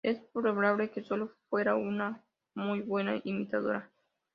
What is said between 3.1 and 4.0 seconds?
imitadora.